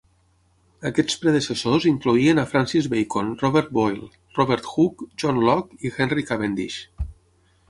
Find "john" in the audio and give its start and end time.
5.25-5.45